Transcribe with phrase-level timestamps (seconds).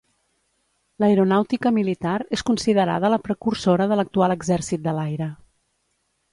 [1.03, 5.33] L'Aeronàutica militar és considerada la precursora de l'actual Exèrcit de l'Aire.